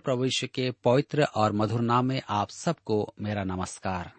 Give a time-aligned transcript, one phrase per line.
[0.00, 4.12] प्रभु के पवित्र और मधुर नाम में आप सबको मेरा नमस्कार।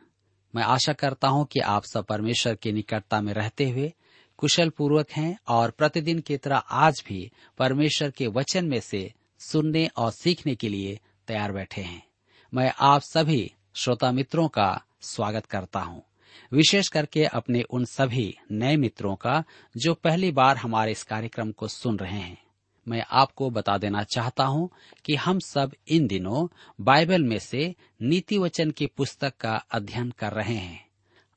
[0.55, 3.93] मैं आशा करता हूँ कि आप सब परमेश्वर की निकटता में रहते हुए
[4.37, 9.87] कुशल पूर्वक हैं और प्रतिदिन की तरह आज भी परमेश्वर के वचन में से सुनने
[9.87, 12.07] और सीखने के लिए तैयार बैठे हैं।
[12.53, 16.03] मैं आप सभी श्रोता मित्रों का स्वागत करता हूँ।
[16.51, 19.43] विशेष करके अपने उन सभी नए मित्रों का
[19.77, 22.43] जो पहली बार हमारे इस कार्यक्रम को सुन रहे हैं।
[22.87, 24.69] मैं आपको बता देना चाहता हूँ
[25.05, 26.47] कि हम सब इन दिनों
[26.81, 30.87] बाइबल में से नीति वचन की पुस्तक का अध्ययन कर रहे हैं।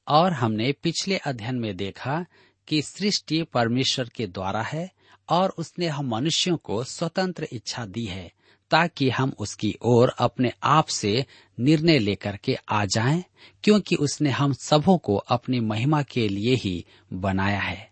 [0.09, 2.25] और हमने पिछले अध्ययन में देखा
[2.69, 4.91] कि सृष्टि परमेश्वर के द्वारा है
[5.29, 8.33] और उसने हम मनुष्यों को स्वतंत्र इच्छा दी है
[8.71, 11.27] ताकि हम उसकी ओर अपने आप से
[11.61, 13.25] निर्णय लेकर के आ जाएँ,
[13.65, 17.91] क्योंकि उसने हम सबों को अपनी महिमा के लिए ही बनाया है।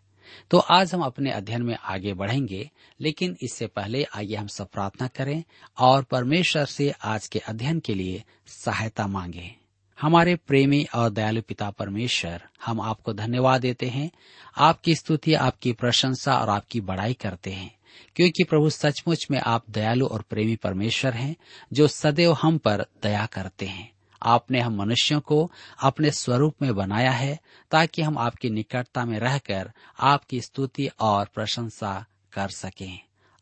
[0.50, 2.70] तो आज हम अपने अध्ययन में आगे बढ़ेंगे
[3.02, 5.44] लेकिन इससे पहले आइए हम सब प्रार्थना करें
[5.78, 9.54] और परमेश्वर से आज के अध्ययन के लिए सहायता मांगे।
[10.00, 14.10] हमारे प्रेमी और दयालु पिता परमेश्वर, हम आपको धन्यवाद देते हैं।
[14.56, 17.78] आपकी स्तुति, आपकी प्रशंसा और आपकी बड़ाई करते हैं।
[18.16, 21.36] क्योंकि प्रभु सचमुच में आप दयालु और प्रेमी परमेश्वर हैं,
[21.72, 25.50] जो सदैव हम पर दया करते हैं। आपने हम मनुष्यों को
[25.82, 27.40] अपने स्वरूप में बनाया है,
[27.70, 32.98] ताकि हम आपकी निकटता में रहकर आपकी स्तुति और प्रशंसा कर सकें।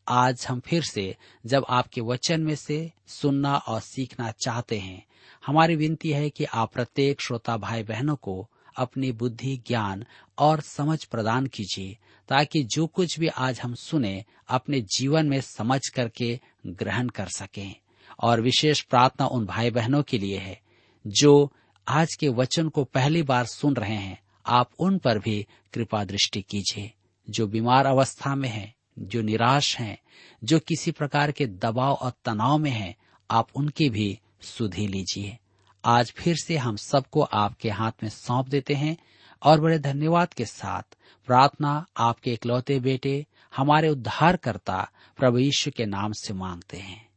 [0.08, 1.16] आज हम फिर से
[1.46, 5.06] जब आपके वचन में से सुनना और सीखना चाहते हैं
[5.46, 10.04] हमारी विनती है कि आप प्रत्येक श्रोता भाई बहनों को अपनी बुद्धि ज्ञान
[10.38, 11.98] और समझ प्रदान कीजिए
[12.28, 17.75] ताकि जो कुछ भी आज हम सुने अपने जीवन में समझ करके ग्रहण कर सकें।
[18.20, 20.60] और विशेष प्रार्थना उन भाई बहनों के लिए है
[21.06, 21.52] जो
[21.88, 26.42] आज के वचन को पहली बार सुन रहे हैं। आप उन पर भी कृपा दृष्टि
[26.42, 26.92] कीजिए
[27.31, 29.99] जो बीमार अवस्था में हैं, जो निराश हैं,
[30.44, 32.97] जो किसी प्रकार के दबाव और तनाव में हैं,
[33.31, 35.38] आप उनकी भी सुधी लीजिए।
[35.85, 38.97] आज फिर से हम सबको आपके हाथ में सौंप देते हैं
[39.43, 40.82] और बड़े धन्यवाद के साथ
[41.26, 43.26] प्रार्थना आपके इकलौते बेटे
[43.56, 47.08] हमारे उद्धारकर्ता प्रभु यीशु के नाम से मांगते हैं।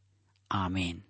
[0.51, 1.03] आमीन।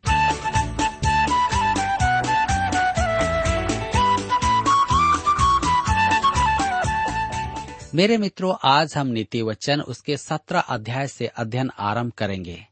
[7.95, 12.67] मेरे मित्रों, आज हम नीति वचन उसके सत्रह अध्याय से अध्ययन आरंभ करेंगे।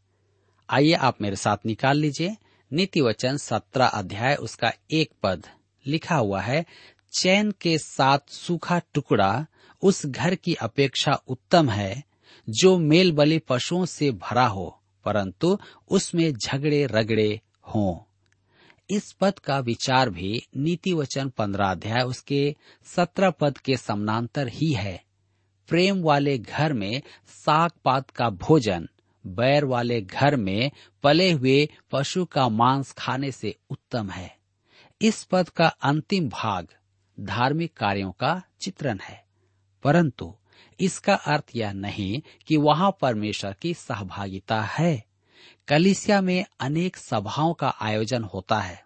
[0.69, 2.37] आइए आप मेरे साथ निकाल लीजिए।
[2.73, 5.47] नीति वचन सत्रह अध्याय, उसका एक पद
[5.87, 6.65] लिखा हुआ है,
[7.13, 9.45] चैन के साथ सूखा टुकड़ा
[9.81, 12.03] उस घर की अपेक्षा उत्तम है,
[12.49, 15.57] जो मेल बलि पशुओं से भरा हो, परंतु
[15.89, 17.41] उसमें झगड़े रगड़े
[17.75, 18.15] हों।
[18.89, 24.71] इस पद का विचार भी नीति वचन पंद्रह अध्याय, उसके सत्रह पद के समानांतर ही
[24.73, 25.10] है।
[25.67, 28.89] प्रेम वाले घर में साग पात का भोजन,
[29.27, 30.71] बैर वाले घर में
[31.03, 34.37] पले हुए पशु का मांस खाने से उत्तम है।
[35.01, 36.67] इस पद का अंतिम भाग
[37.19, 39.25] धार्मिक कार्यों का चित्रण है।
[39.83, 40.35] परंतु
[40.79, 45.05] इसका अर्थ यह नहीं कि वहाँ परमेश्वर की सहभागिता है।
[45.67, 48.85] कलिसिया में अनेक सभाओं का आयोजन होता है।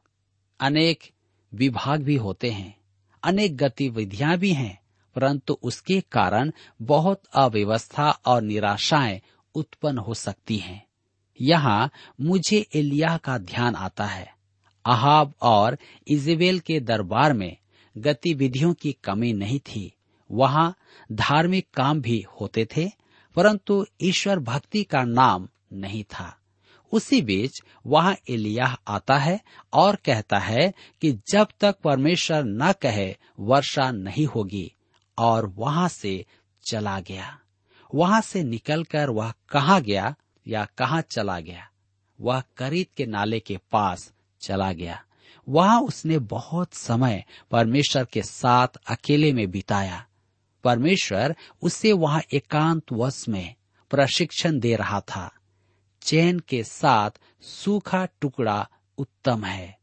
[0.60, 1.12] अनेक
[1.54, 2.78] विभाग भी होते हैं।
[3.24, 4.85] अनेक गतिविधियाँ भी हैं।
[5.16, 6.52] परंतु उसके कारण
[6.82, 9.22] बहुत अव्यवस्था और निराशाएँ
[9.56, 10.86] उत्पन्न हो सकती हैं।
[11.42, 11.92] यहाँ
[12.22, 14.36] मुझे एलिया का ध्यान आता है।
[14.86, 15.78] अहाब और
[16.08, 17.58] इजेबेल के दरबार में
[17.98, 19.94] गतिविधियों की कमी नहीं थी।
[20.32, 20.76] वहाँ
[21.12, 22.90] धार्मिक काम भी होते थे,
[23.36, 26.38] परंतु ईश्वर भक्ति का नाम नहीं था।
[26.92, 29.40] उसी बीच वहाँ एलिया आता है
[29.74, 34.72] और कहता है कि जब तक परमेश्वर न कहे, वर्षा नहीं होगी।
[35.18, 36.26] और वहाँ से
[36.70, 37.40] चला गया।
[37.96, 40.16] वहाँ से निकलकर वह कहा गया
[40.48, 41.70] या कहा चला गया?
[42.22, 45.04] वह करीत के नाले के पास चला गया।
[45.50, 50.06] वहाँ उसने बहुत समय परमेश्वर के साथ अकेले में बिताया।
[50.64, 53.56] परमेश्वर उसे वहाँ एकांत वश में
[53.90, 55.32] प्रशिक्षण दे रहा था।
[56.02, 59.80] चैन के साथ सूखा टुकड़ा उत्तम है।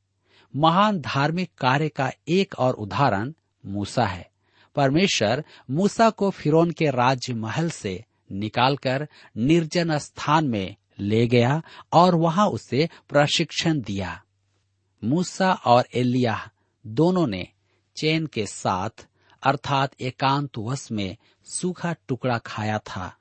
[0.57, 3.33] महान धार्मिक कार्य का एक और उदाहरण
[3.67, 4.32] मूसा है।
[4.75, 11.63] परमेश्वर मूसा को फिरौन के राज्य महल से निकालकर निर्जन स्थान में ले गया
[11.93, 14.23] और वहाँ उसे प्रशिक्षण दिया।
[15.05, 16.51] मूसा और एलिया
[16.87, 17.47] दोनों ने
[17.97, 19.07] चैन के साथ,
[19.43, 23.17] अर्थात एकांत वश में सूखा टुकड़ा खाया था।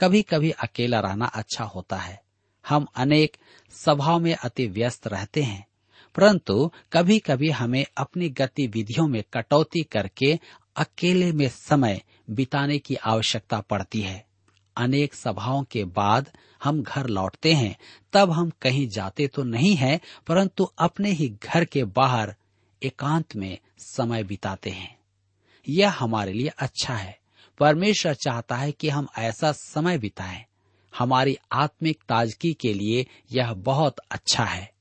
[0.00, 2.22] कभी कभी अकेला रहना अच्छा होता है।
[2.68, 3.36] हम अनेक
[3.70, 5.66] सभाओं में अति व्यस्त रहते हैं,
[6.14, 10.38] परंतु कभी कभी हमें अपनी गतिविधियों में कटौती करके
[10.76, 14.26] अकेले में समय बिताने की आवश्यकता पड़ती है।
[14.76, 16.30] अनेक सभाओं के बाद
[16.64, 17.76] हम घर लौटते हैं,
[18.12, 22.34] तब हम कहीं जाते तो नहीं हैं, परंतु अपने ही घर के बाहर
[22.82, 24.98] एकांत में समय बिताते हैं।
[25.68, 27.18] यह हमारे लिए अच्छा है।
[27.58, 30.44] परमेश्वर चाहता है कि हम ऐसा समय बिताएँ।
[30.98, 34.71] हमारी आत्मिक ताजगी के लिए यह बहुत अच्छा है।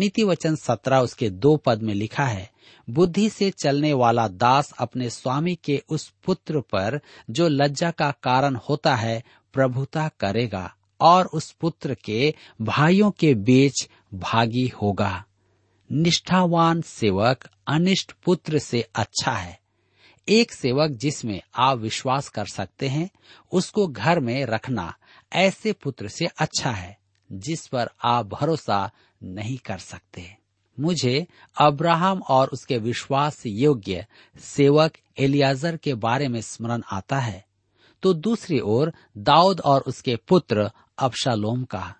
[0.00, 2.50] नीति वचन सत्रह उसके दो पद में लिखा है,
[2.90, 8.56] बुद्धि से चलने वाला दास अपने स्वामी के उस पुत्र पर जो लज्जा का कारण
[8.56, 15.24] होता है, प्रभुता करेगा और उस पुत्र के भाइयों के बीच भागी होगा।
[15.92, 19.58] निष्ठावान सेवक अनिष्ट पुत्र से अच्छा है।
[20.28, 23.10] एक सेवक जिसमें आप विश्वास कर सकते हैं,
[23.52, 24.94] उसको घर में रखना
[25.32, 26.98] ऐसे पुत्र से अच्छा है,
[27.32, 28.90] जिस पर आप भरोसा
[29.22, 30.36] नहीं कर सकते।
[30.80, 31.26] मुझे
[31.60, 34.06] अब्राहम और उसके विश्वास योग्य
[34.40, 37.44] सेवक एलियाजर के बारे में स्मरण आता है।
[38.02, 41.94] तो दूसरी ओर दाऊद और उसके पुत्र अबशालोम का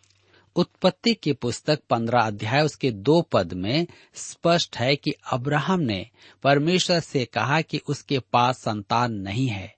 [0.56, 6.06] उत्पत्ति की पुस्तक पंद्रह अध्याय उसके दो पद में स्पष्ट है कि अब्राहम ने
[6.42, 9.74] परमेश्वर से कहा कि उसके पास संतान नहीं है।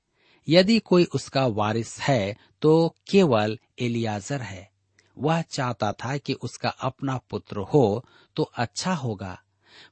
[0.48, 4.71] यदि कोई उसका वारिस है तो केवल एलियाजर है।
[5.18, 8.04] वह चाहता था कि उसका अपना पुत्र हो
[8.36, 9.38] तो अच्छा होगा।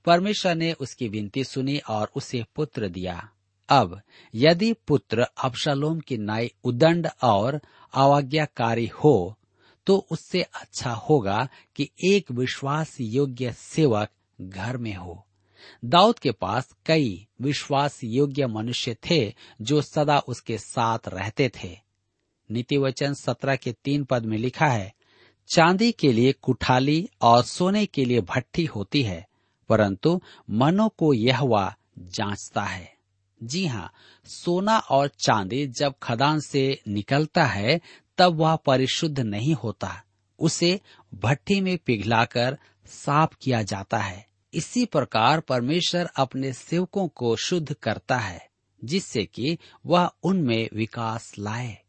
[0.05, 3.29] परमेश्वर ने उसकी विनती सुनी और उसे पुत्र दिया।
[3.69, 4.01] अब,
[4.35, 7.61] यदि पुत्र अबशालोम की नाई उदंड और
[7.95, 9.37] अवाज्ञाकारी हो
[9.87, 14.09] तो उससे अच्छा होगा कि एक विश्वास योग्य सेवक
[14.41, 15.27] घर में हो।
[15.85, 21.77] दाऊद के पास कई विश्वास योग्य मनुष्य थे जो सदा उसके साथ रहते थे।
[22.51, 24.95] नीति वचन सत्रह के तीन पद में लिखा है
[25.51, 29.29] चांदी के लिए कुठाली और सोने के लिए भट्टी होती है,
[29.69, 31.41] परंतु मनो को यह
[31.99, 32.95] जांचता है।
[33.43, 33.93] जी हाँ
[34.25, 37.81] सोना और चांदी जब खदान से निकलता है,
[38.19, 40.03] तब वह परिशुद्ध नहीं होता।
[40.39, 40.81] उसे
[41.15, 48.17] भट्टी में पिघलाकर साफ़ किया जाता है। इसी प्रकार परमेश्वर अपने सेवकों को शुद्ध करता
[48.17, 48.49] है,
[48.85, 51.80] जिससे कि वह उनमें विकास लाए।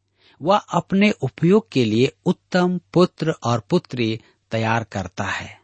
[0.41, 4.19] वह अपने उपयोग के लिए उत्तम पुत्र और पुत्री
[4.51, 5.59] तैयार करता है।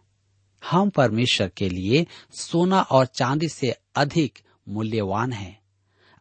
[0.63, 5.59] हम परमेश्वर के लिए सोना और चांदी से अधिक मूल्यवान हैं।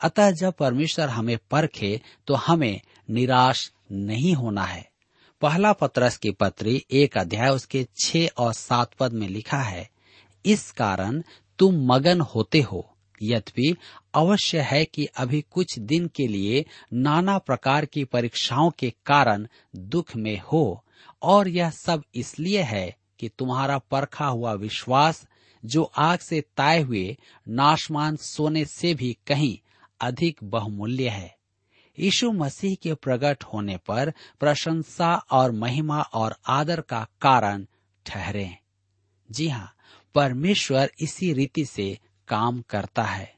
[0.00, 4.88] अतः जब परमेश्वर हमें परखे तो हमें निराश नहीं होना है।
[5.42, 9.88] पहला पत्रस की पत्री एक अध्याय उसके छह और सात पद में लिखा है,
[10.44, 11.22] इस कारण
[11.58, 12.86] तुम मगन होते हो
[13.22, 13.76] यद्यपि
[14.14, 19.46] अवश्य है कि अभी कुछ दिन के लिए नाना प्रकार की परीक्षाओं के कारण
[19.76, 20.84] दुख में हो,
[21.22, 25.26] और यह सब इसलिए है कि तुम्हारा परखा हुआ विश्वास,
[25.64, 27.16] जो आग से ताए हुए
[27.48, 29.58] नाशमान सोने से भी कहीं
[30.00, 31.36] अधिक बहुमूल्य है।
[31.98, 37.66] यीशु मसीह के प्रकट होने पर प्रशंसा और महिमा और आदर का कारण
[38.06, 38.56] ठहरे।
[39.30, 39.72] जी हाँ
[40.14, 43.34] परमेश्वर इसी रीति से काम करता है।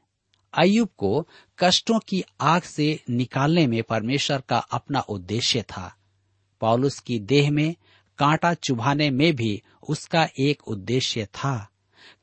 [0.58, 1.28] अयुब को
[1.58, 5.96] कष्टों की आग से निकालने में परमेश्वर का अपना उद्देश्य था।
[6.60, 7.74] पौलुस की देह में
[8.18, 11.68] कांटा चुभाने में भी उसका एक उद्देश्य था।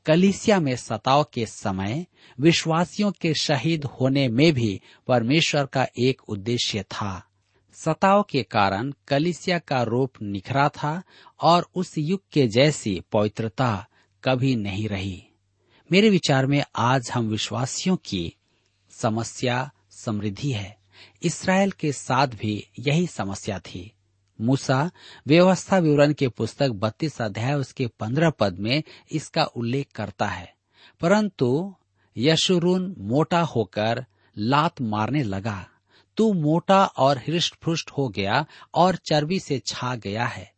[0.06, 2.06] कलिसिया में सताव के समय
[2.40, 7.26] विश्वासियों के शहीद होने में भी परमेश्वर का एक उद्देश्य था।
[7.72, 11.02] सताव के कारण कलिसिया का रूप निखरा था
[11.40, 13.86] और उस युग के जैसी पवित्रता
[14.24, 15.25] कभी नहीं रही।
[15.92, 18.34] मेरे विचार में आज हम विश्वासियों की
[18.90, 20.78] समस्या समृद्धि है।
[21.22, 23.92] इसराइल के साथ भी यही समस्या थी।
[24.40, 24.90] मूसा
[25.26, 30.54] व्यवस्था विवरण के पुस्तक बत्तीस अध्याय उसके पंद्रह पद में इसका उल्लेख करता है।
[31.00, 31.74] परंतु
[32.16, 34.06] यशुरून मोटा होकर
[34.38, 35.66] लात मारने लगा।
[36.16, 40.52] तू मोटा और हृष्ट पृष्ठ हो गया और चर्बी से छा गया है।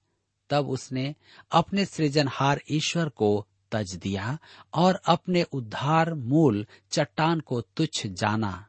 [0.51, 1.15] तब उसने
[1.53, 4.39] अपने सृजनहार ईश्वर को तज दिया
[4.75, 8.67] और अपने उद्धार मूल चट्टान को तुच्छ जाना।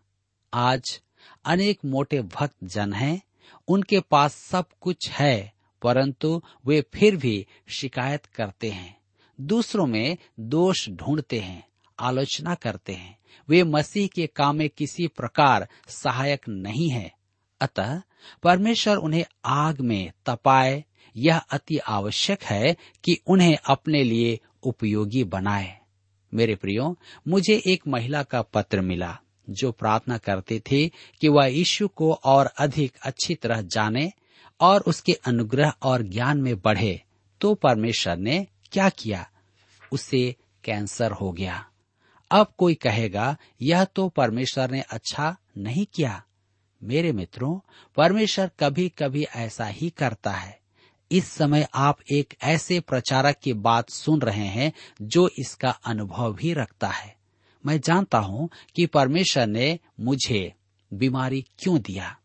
[0.53, 1.01] आज
[1.45, 3.21] अनेक मोटे भक्त जन हैं,
[3.67, 8.97] उनके पास सब कुछ है, परंतु वे फिर भी शिकायत करते हैं।
[9.41, 11.67] दूसरों में दोष ढूंढते हैं,
[11.99, 17.15] आलोचना करते हैं। वे मसीह के काम में किसी प्रकार सहायक नहीं है।
[17.61, 18.01] अतः
[18.43, 20.83] परमेश्वर उन्हें आग में तपाए।
[21.15, 25.79] यह अति आवश्यक है कि उन्हें अपने लिए उपयोगी बनाए।
[26.33, 26.97] मेरे प्रियो,
[27.27, 32.45] मुझे एक महिला का पत्र मिला, जो प्रार्थना करते थे कि वह यीशु को और
[32.45, 34.11] अधिक अच्छी तरह जाने
[34.61, 37.03] और उसके अनुग्रह और ज्ञान में बढ़े।
[37.41, 39.29] तो परमेश्वर ने क्या किया?
[39.91, 41.65] उसे कैंसर हो गया।
[42.31, 46.23] अब कोई कहेगा, यह तो परमेश्वर ने अच्छा नहीं किया।
[46.83, 47.59] मेरे मित्रों,
[47.95, 50.58] परमेश्वर कभी कभी ऐसा ही करता है।
[51.11, 56.53] इस समय आप एक ऐसे प्रचारक की बात सुन रहे हैं जो इसका अनुभव भी
[56.53, 57.15] रखता है।
[57.65, 60.53] मैं जानता हूँ कि परमेश्वर ने मुझे
[60.93, 62.17] बीमारी क्यों दिया?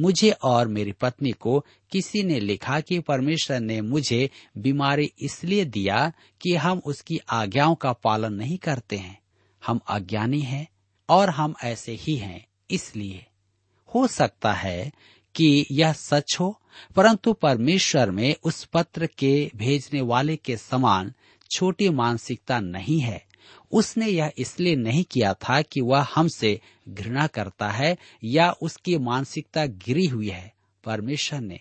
[0.00, 6.12] मुझे और मेरी पत्नी को किसी ने लिखा कि परमेश्वर ने मुझे बीमारी इसलिए दिया
[6.40, 9.22] कि हम उसकी आज्ञाओं का पालन नहीं करते हैं।
[9.66, 10.68] हम अज्ञानी हैं
[11.08, 13.26] और हम ऐसे ही हैं इसलिए।
[13.94, 14.92] हो सकता है
[15.36, 16.60] कि यह सच हो,
[16.96, 21.12] परंतु परमेश्वर में उस पत्र के भेजने वाले के समान
[21.50, 23.24] छोटी मानसिकता नहीं है।
[23.72, 29.66] उसने यह इसलिए नहीं किया था कि वह हमसे घृणा करता है या उसकी मानसिकता
[29.66, 31.60] गिरी हुई है। परमेश्वर ने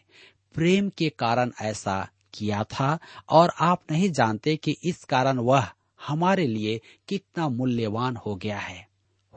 [0.53, 2.99] प्रेम के कारण ऐसा किया था,
[3.29, 5.67] और आप नहीं जानते कि इस कारण वह
[6.07, 8.87] हमारे लिए कितना मूल्यवान हो गया है।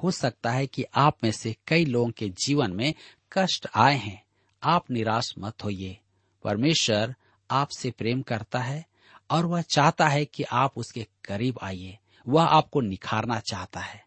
[0.02, 2.95] हो सकता है कि आप में से कई लोगों के जीवन में
[3.33, 4.25] कष्ट आए हैं।
[4.63, 5.99] आप निराश मत होइए।
[6.45, 7.15] परमेश्वर
[7.51, 8.87] आपसे प्रेम करता है
[9.31, 11.99] और वह चाहता है कि आप उसके करीब आइए।
[12.29, 14.07] वह आपको निखारना चाहता है।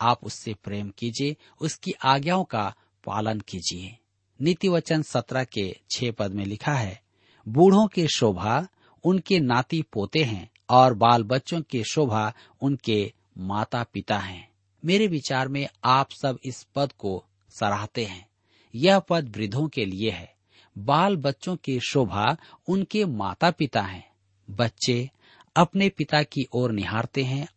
[0.00, 2.74] आप उससे प्रेम कीजिए, उसकी आज्ञाओं का
[3.04, 3.98] पालन कीजिए।
[4.40, 7.02] नीति वचन सत्रह के छह पद में लिखा है,
[7.48, 8.68] बूढ़ों की शोभा
[9.04, 14.52] उनके नाती पोते हैं और बाल बच्चों की शोभा उनके माता पिता हैं।
[14.84, 18.28] मेरे विचार में आप सब इस पद को सराहते हैं।
[18.74, 20.34] यह पद वृद्धों के लिए है।
[20.78, 22.36] बाल बच्चों की शोभा
[22.68, 24.10] उनके माता पिता हैं।
[24.50, 25.10] बच्चे
[25.56, 27.48] अपने पिता की ओर निहारते हैं।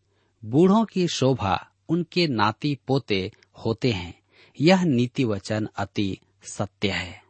[0.46, 3.32] बूढ़ों की शोभा उनके नाती पोते
[3.66, 4.20] होते हैं।
[4.62, 7.24] यह नीति वचन अति सत्य है।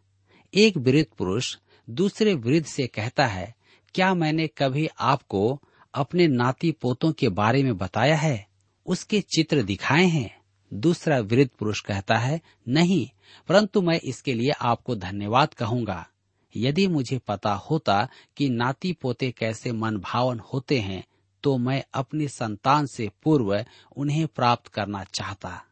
[0.54, 1.58] एक वृद्ध पुरुष
[1.90, 3.56] दूसरे वृद्ध से कहता है,
[3.94, 5.62] क्या मैंने कभी आपको
[5.94, 8.48] अपने नाती पोतों के बारे में बताया है?
[8.86, 10.37] उसके चित्र दिखाए हैं।
[10.74, 13.10] दूसरा वृद्ध पुरुष कहता है, नहीं,
[13.48, 16.08] परंतु मैं इसके लिए आपको धन्यवाद कहूँगा।
[16.56, 18.08] यदि मुझे पता होता
[18.38, 21.04] कि नाती पोते कैसे मन भावन होते हैं
[21.44, 23.66] तो मैं अपनी संतान से पूर्व
[23.98, 25.64] उन्हें प्राप्त करना चाहता।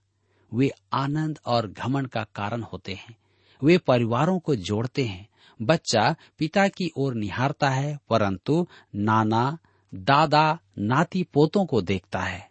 [0.54, 3.16] वे आनंद और घमंड का कारण होते हैं।
[3.64, 5.28] वे परिवारों को जोड़ते हैं।
[5.62, 9.58] बच्चा पिता की ओर निहारता है, परंतु नाना,
[9.96, 12.50] दादा नाती पोतों को देखता है।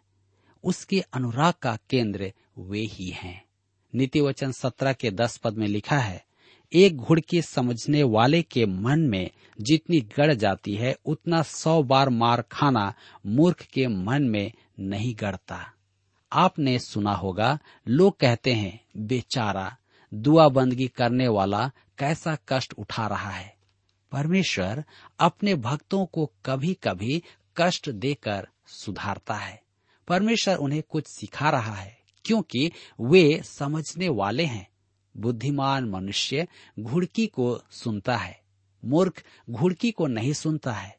[0.64, 3.44] उसके अनुराग का केंद्र वे ही हैं।
[3.94, 6.24] नीति वचन सत्रह के दस पद में लिखा है,
[6.72, 9.30] एक घुड़की समझने वाले के मन में
[9.60, 12.94] जितनी गड़ जाती है, उतना सौ बार मार खाना
[13.26, 15.72] मूर्ख के मन में नहीं गड़ता।
[16.32, 19.76] आपने सुना होगा, लोग कहते हैं, बेचारा
[20.14, 23.56] दुआ बंदगी करने वाला कैसा कष्ट उठा रहा है।
[24.12, 24.84] परमेश्वर
[25.18, 27.22] अपने भक्तों को कभी कभी
[27.56, 29.63] कष्ट देकर सुधारता है।
[30.08, 34.68] परमेश्वर उन्हें कुछ सिखा रहा है, क्योंकि वे समझने वाले हैं।
[35.16, 36.46] बुद्धिमान मनुष्य
[36.80, 38.40] घुड़की को सुनता है,
[38.84, 40.96] मूर्ख घुड़की को नहीं सुनता है।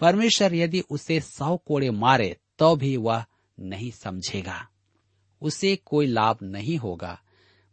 [0.00, 3.24] परमेश्वर यदि उसे सौ कोड़े मारे तो भी वह
[3.60, 4.68] नहीं समझेगा।
[5.42, 7.20] उसे कोई लाभ नहीं होगा।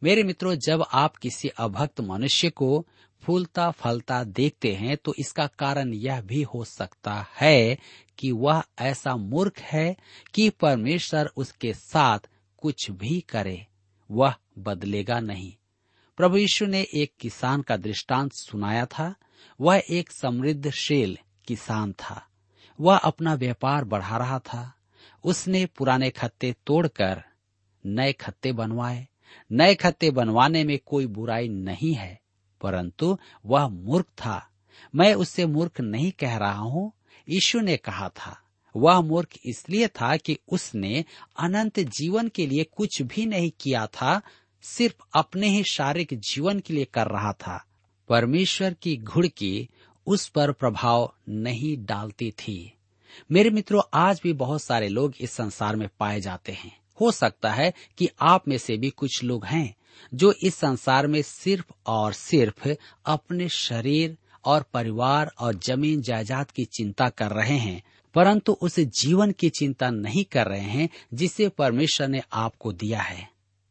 [0.03, 2.87] मेरे मित्रों, जब आप किसी अभक्त मनुष्य को
[3.21, 7.77] फूलता फलता देखते हैं तो इसका कारण यह भी हो सकता है
[8.17, 9.95] कि वह ऐसा मूर्ख है
[10.33, 12.19] कि परमेश्वर उसके साथ
[12.57, 13.67] कुछ भी करे,
[14.11, 15.53] वह बदलेगा नहीं।
[16.17, 19.15] प्रभु यीशु ने एक किसान का दृष्टांत सुनाया था।
[19.61, 22.27] वह एक समृद्धशील किसान था।
[22.79, 24.73] वह अपना व्यापार बढ़ा रहा था।
[25.23, 27.23] उसने पुराने खत्ते तोड़कर
[27.85, 29.07] नए खत्ते बनवाए।
[29.51, 32.21] नए खत्ते बनवाने में कोई बुराई नहीं है,
[32.61, 34.49] परंतु वह मूर्ख था।
[34.95, 36.91] मैं उससे मूर्ख नहीं कह रहा हूँ,
[37.29, 38.39] यीशु ने कहा था।
[38.75, 41.05] वह मूर्ख इसलिए था कि उसने
[41.39, 44.21] अनंत जीवन के लिए कुछ भी नहीं किया था,
[44.61, 47.65] सिर्फ़ अपने ही शारीरिक जीवन के लिए कर रहा था।
[48.09, 49.69] परमेश्वर की घुड़की
[50.07, 52.73] उस पर प्रभाव नहीं डालती थी।
[53.31, 57.51] मेरे मित्रों, आज भी बहुत सारे लोग इस संसार में पाए जाते हैं। हो सकता
[57.51, 59.75] है कि आप में से भी कुछ लोग हैं
[60.13, 62.67] जो इस संसार में सिर्फ़ और सिर्फ़
[63.05, 67.81] अपने शरीर और परिवार और ज़मीन जायदाद की चिंता कर रहे हैं,
[68.15, 73.27] परंतु उस जीवन की चिंता नहीं कर रहे हैं जिसे परमेश्वर ने आपको दिया है,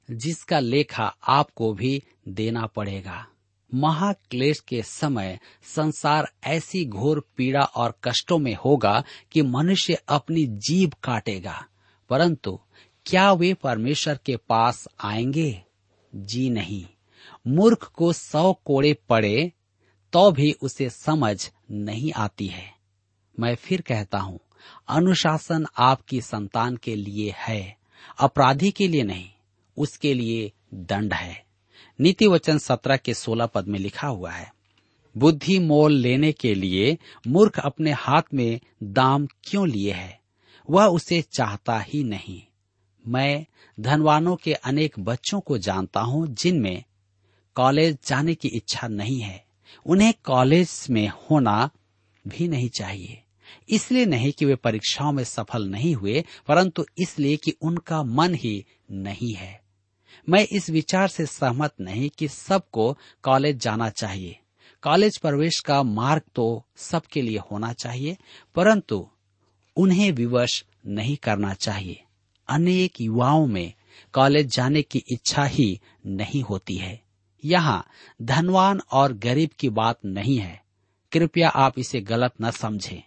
[0.09, 3.27] जिसका लेखा आपको भी देना पड़ेगा।
[3.73, 10.95] महाक्लेश के समय संसार ऐसी घोर पीड़ा और कष्टों में होगा कि मनुष्य अपनी जीभ
[11.05, 11.65] काटेगा,
[12.11, 12.59] परंतु
[13.07, 15.63] क्या वे परमेश्वर के पास आएँगे?
[16.15, 16.87] जी नहीं।
[17.47, 19.53] मूर्ख को सौ कोड़े पड़े
[20.13, 22.75] तो भी उसे समझ नहीं आती है।
[23.41, 24.41] मैं फिर कहता हूँ,
[24.89, 27.77] अनुशासन आपकी संतान के लिए है,
[28.19, 29.29] अपराधी के लिए नहीं,
[29.77, 31.45] उसके लिए दंड है।
[32.01, 34.55] नीति वचन सत्रह के सोलह पद में लिखा हुआ है,
[35.17, 40.21] बुद्धि मोल लेने के लिए मूर्ख अपने हाथ में दाम क्यों लिए है?
[40.71, 42.43] वह उसे चाहता ही नहीं।
[43.09, 43.47] मैं
[43.81, 46.85] धनवानों के अनेक बच्चों को जानता हूँ, जिनमें
[47.55, 49.45] कॉलेज जाने की इच्छा नहीं है।
[49.87, 51.71] उन्हें कॉलेज में होना
[52.29, 53.23] भी नहीं चाहिए।
[53.69, 58.65] इसलिए नहीं कि वे परीक्षाओं में सफल नहीं हुए, परंतु इसलिए कि उनका मन ही
[58.91, 59.63] नहीं है।
[60.29, 64.39] मैं इस विचार से सहमत नहीं कि सबको कॉलेज जाना चाहिए।
[64.83, 68.17] कॉलेज प्रवेश का मार्ग तो सबके लिए होना चाहिए,
[68.55, 69.09] परंतु
[69.77, 72.05] उन्हें विवश नहीं करना चाहिए।
[72.53, 73.73] अनेक युवाओं में
[74.13, 77.03] कॉलेज जाने की इच्छा ही नहीं होती है।
[77.45, 77.87] यहाँ
[78.23, 80.63] धनवान और गरीब की बात नहीं है।
[81.13, 83.03] कृपया आप इसे गलत न समझें।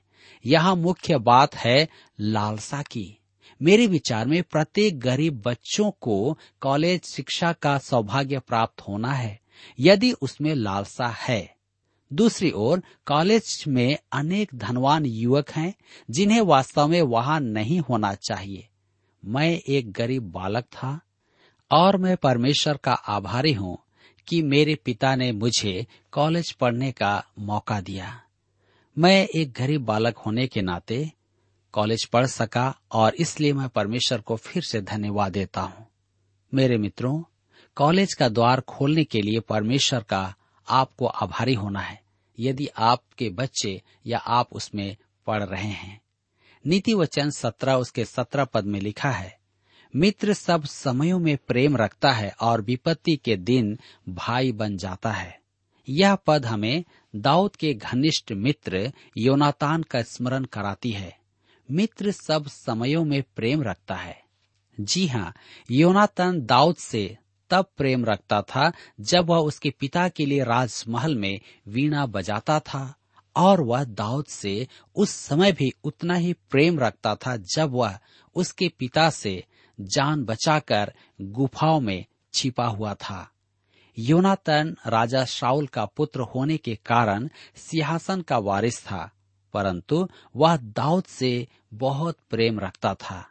[0.45, 1.87] यहाँ मुख्य बात है
[2.19, 3.17] लालसा की।
[3.61, 9.39] मेरे विचार में प्रत्येक गरीब बच्चों को कॉलेज शिक्षा का सौभाग्य प्राप्त होना है,
[9.79, 11.55] यदि उसमें लालसा है।
[12.13, 15.73] दूसरी ओर, कॉलेज में अनेक धनवान युवक हैं,
[16.09, 18.67] जिन्हें वास्तव में वहाँ नहीं होना चाहिए।
[19.25, 20.99] मैं एक गरीब बालक था
[21.71, 23.77] और मैं परमेश्वर का आभारी हूँ
[24.27, 28.21] कि मेरे पिता ने मुझे कॉलेज पढ़ने का मौका दिया।
[28.97, 31.11] मैं एक गरीब बालक होने के नाते
[31.73, 35.87] कॉलेज पढ़ सका और इसलिए मैं परमेश्वर को फिर से धन्यवाद देता हूँ।
[36.53, 37.23] मेरे मित्रों,
[37.75, 40.35] कॉलेज का द्वार खोलने के लिए परमेश्वर का
[40.69, 42.01] आपको आभारी होना है,
[42.39, 44.95] यदि आपके बच्चे या आप उसमें
[45.27, 46.04] पढ़ रहे हैं।
[46.65, 49.37] नीति वचन सत्रह उसके सत्रह पद में लिखा है,
[49.93, 53.77] मित्र सब समयों में प्रेम रखता है और विपत्ति के दिन
[54.09, 55.39] भाई बन जाता है।
[55.87, 56.83] यह पद हमें
[57.15, 61.17] दाऊद के घनिष्ठ मित्र योनातान का स्मरण कराती है।
[61.69, 64.23] मित्र सब समयों में प्रेम रखता है।
[64.77, 65.33] जी हाँ
[65.71, 67.17] योनातान दाऊद से
[67.49, 72.93] तब प्रेम रखता था जब वह उसके पिता के लिए राजमहल में वीणा बजाता था।
[73.35, 77.99] और वह दाऊद से उस समय भी उतना ही प्रेम रखता था जब वह
[78.35, 79.43] उसके पिता से
[79.79, 83.31] जान बचाकर गुफाओं में छिपा हुआ था।
[83.99, 89.11] योनातन राजा शाउल का पुत्र होने के कारण सिंहासन का वारिस था,
[89.53, 93.29] परंतु वह दाऊद से बहुत प्रेम रखता था।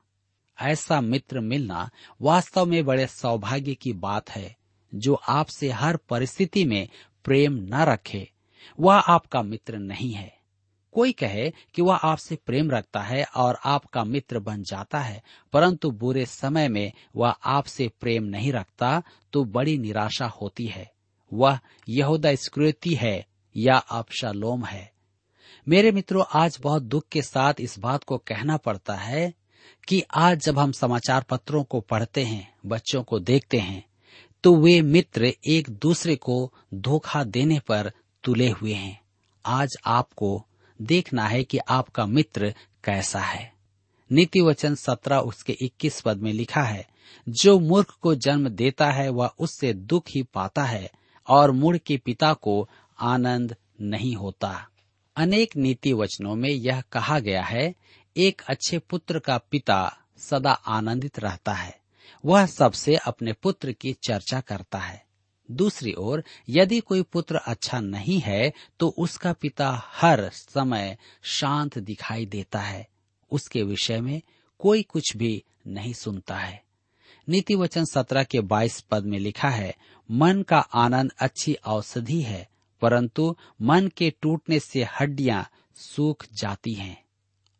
[0.63, 1.91] ऐसा मित्र मिलना
[2.23, 4.57] वास्तव में बड़े सौभाग्य की बात है,
[4.95, 6.89] जो आपसे हर परिस्थिति में
[7.25, 8.31] प्रेम न रखे।
[8.81, 10.33] वह आपका मित्र नहीं है।
[10.95, 15.23] कोई कहे कि वह आपसे प्रेम रखता है और आपका मित्र बन जाता है,
[15.53, 20.91] परंतु बुरे समय में वह आपसे प्रेम नहीं रखता तो बड़ी निराशा होती है।
[21.33, 24.93] वह यहूदा स्कृति है या अपशालोम है।
[25.67, 29.33] मेरे मित्रों, आज बहुत दुख के साथ इस बात को कहना पड़ता है
[29.89, 33.85] कि आज जब हम समाचार पत्रों को पढ़ते हैं, बच्चों को देखते हैं
[34.45, 37.91] तो वे मित्र एक दूसरे को धोखा देने पर
[38.25, 39.01] तुले हुए हैं।
[39.47, 40.47] आज आपको
[40.83, 43.53] देखना है कि आपका मित्र कैसा है।
[44.13, 46.89] नीति वचन सत्रह उसके इक्कीस पद में लिखा है,
[47.29, 50.91] जो मूर्ख को जन्म देता है, वह उससे दुख ही पाता है,
[51.29, 54.69] और मूर्ख के पिता को आनंद नहीं होता।
[55.17, 57.75] अनेक नीति वचनों में यह कहा गया है,
[58.17, 61.81] एक अच्छे पुत्र का पिता सदा आनंदित रहता है,
[62.25, 65.05] वह सबसे अपने पुत्र की चर्चा करता है।
[65.51, 72.27] दूसरी ओर, यदि कोई पुत्र अच्छा नहीं है तो उसका पिता हर समय शांत दिखाई
[72.27, 72.87] देता है।
[73.33, 74.21] उसके विषय में
[74.59, 76.63] कोई कुछ भी नहीं सुनता है।
[77.29, 79.75] नीति वचन सत्रह के बाईस पद में लिखा है,
[80.11, 82.49] मन का आनंद अच्छी औषधि है,
[82.83, 87.05] परंतु मन के टूटने से हड्डियाँ सूख जाती हैं।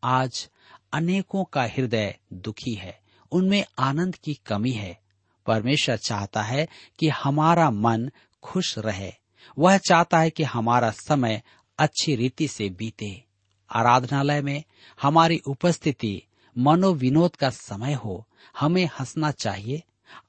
[0.03, 0.49] आज
[0.93, 2.99] अनेकों का हृदय दुखी है,
[3.31, 5.04] उनमें आनंद की कमी है।
[5.45, 6.67] परमेश्वर चाहता है
[6.99, 8.11] कि हमारा मन
[8.43, 9.13] खुश रहे।
[9.59, 11.41] वह चाहता है कि हमारा समय
[11.79, 13.23] अच्छी रीति से बीते।
[13.71, 14.63] आराधनालय में
[15.01, 16.23] हमारी उपस्थिति
[16.57, 18.27] मनोविनोद का समय हो,
[18.59, 19.83] हमें हंसना चाहिए,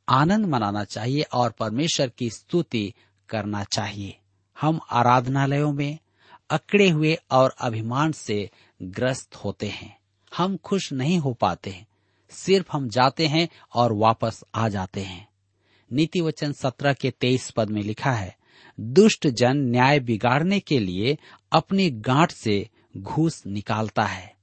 [0.08, 2.94] आनंद मनाना चाहिए और परमेश्वर की स्तुति
[3.28, 4.18] करना चाहिए।
[4.60, 5.98] हम आराधनालयों में
[6.50, 8.50] अकड़े हुए और अभिमान से
[8.82, 9.98] ग्रस्त होते हैं।
[10.36, 11.86] हम खुश नहीं हो पाते। हैं
[12.36, 15.26] सिर्फ़ हम जाते हैं और वापस आ जाते हैं।
[15.90, 18.36] नीति वचन सत्रह के तेईस पद में लिखा है,
[18.80, 21.16] दुष्ट जन न्याय बिगाड़ने के लिए
[21.52, 24.34] अपनी गांठ से घूस निकालता है।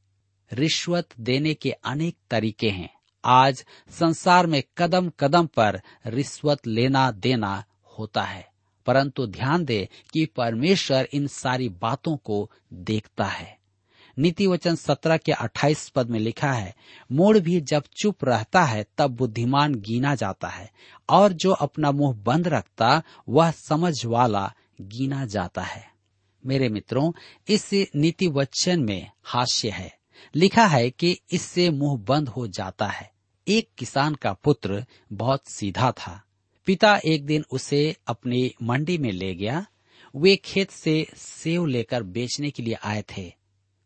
[0.51, 2.89] रिश्वत देने के अनेक तरीके हैं।
[3.23, 7.63] आज संसार में कदम कदम पर रिश्वत लेना देना
[7.99, 8.47] होता है,
[8.85, 13.57] परंतु ध्यान दे कि परमेश्वर इन सारी बातों को देखता है।
[14.19, 16.75] नीति वचन सत्रह के अट्ठाईस पद में लिखा है,
[17.11, 20.71] मूड भी जब चुप रहता है, तब बुद्धिमान गिना जाता है,
[21.09, 25.93] और जो अपना मुँह बंद रखता, वह समझ वाला गिना जाता है।
[26.45, 27.11] मेरे मित्रों,
[27.49, 29.97] इस नीति वचन में हास्य है।
[30.35, 33.11] लिखा है कि इससे मुँह बंद हो जाता है।
[33.47, 36.23] एक किसान का पुत्र बहुत सीधा था।
[36.65, 39.65] पिता एक दिन उसे अपनी मंडी में ले गया।
[40.15, 43.42] वे खेत से सेव लेकर बेचने के लिए आए थे।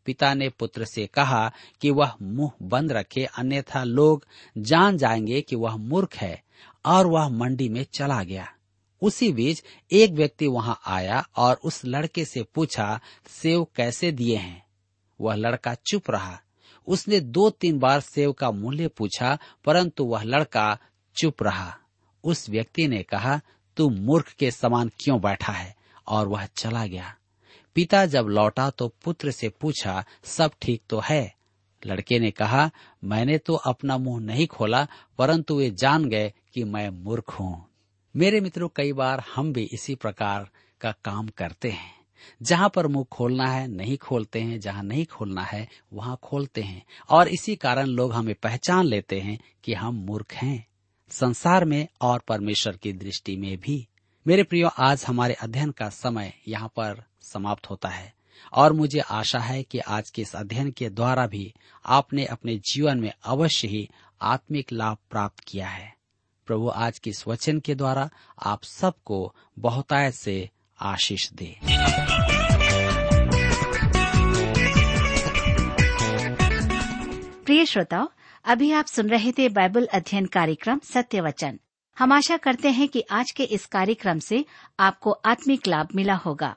[0.08, 4.26] पिता ने पुत्र से कहा कि वह मुँह बंद रखे, अन्यथा लोग
[4.58, 6.42] जान जाएँगे कि वह मूर्ख है
[6.86, 8.52] और वह मंडी में चला गया।
[9.02, 14.66] उसी बीच एक व्यक्ति वहाँ आया और उस लड़के से पूछा, सेव कैसे दिए हैं?
[15.20, 16.40] वह लड़का चुप रहा।
[16.86, 20.78] उसने दो तीन बार सेव का मूल्य पूछा, परंतु वह लड़का
[21.16, 21.78] चुप रहा।
[22.24, 23.40] उस व्यक्ति ने कहा,
[23.76, 25.76] तू मूर्ख के समान क्यों बैठा है?
[26.06, 27.16] और वह चला गया।
[27.74, 31.34] पिता जब लौटा तो पुत्र से पूछा, सब ठीक तो है?
[31.86, 32.70] लड़के ने कहा,
[33.04, 34.86] मैंने तो अपना मुँह नहीं खोला,
[35.18, 37.68] परंतु वे जान गए कि मैं मूर्ख हूँ।
[38.16, 40.50] मेरे मित्रों, कई बार हम भी इसी प्रकार
[40.80, 41.98] का काम करते हैं।
[42.42, 46.86] जहाँ पर मुँह खोलना है, नहीं खोलते हैं, जहाँ नहीं खोलना है, वहाँ खोलते हैं।
[47.10, 50.66] और इसी कारण लोग हमें पहचान लेते हैं कि हम मूर्ख हैं।
[51.10, 53.88] संसार में और परमेश्वर की दृष्टि में भी।
[54.26, 58.14] मेरे प्रियो, आज हमारे अध्ययन का समय यहाँ पर समाप्त होता है।
[58.52, 61.54] और मुझे आशा है कि आज के इस अध्ययन के द्वारा भी
[61.86, 63.88] आपने अपने जीवन में अवश्य ही
[64.22, 65.94] आत्मिक लाभ प्राप्त किया है।
[66.46, 68.10] प्रभु आज के इस वचन के द्वारा
[68.46, 70.50] आप सबको बहुतायत से
[70.80, 71.58] आशीष दे।
[77.44, 78.08] प्रिय श्रोताओ,
[78.44, 81.58] अभी आप सुन रहे थे बाइबल अध्ययन कार्यक्रम सत्य वचन।
[81.98, 84.44] हम आशा करते हैं कि आज के इस कार्यक्रम से
[84.80, 86.56] आपको आत्मिक लाभ मिला होगा।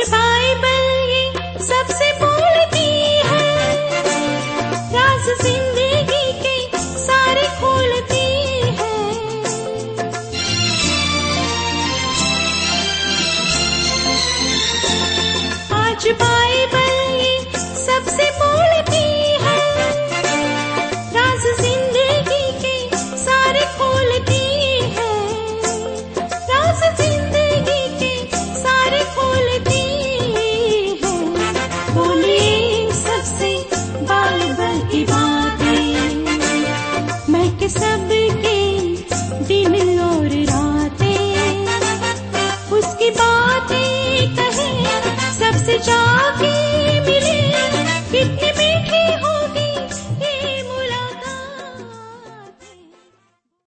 [0.10, 1.24] बाइबल ये
[1.66, 2.88] सबसे बोलती
[3.30, 3.50] है
[4.94, 5.71] राज सिंह।